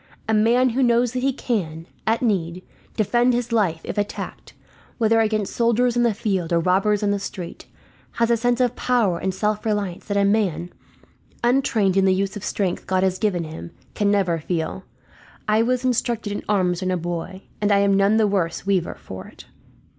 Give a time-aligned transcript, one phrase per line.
[0.27, 2.63] A man who knows that he can, at need,
[2.97, 4.53] defend his life if attacked,
[4.97, 7.67] whether against soldiers in the field or robbers in the street,
[8.13, 10.71] has a sense of power and self reliance that a man,
[11.43, 14.85] untrained in the use of the strength God has given him, can never feel.
[15.47, 18.95] I was instructed in arms when a boy, and I am none the worse weaver
[18.95, 19.45] for it.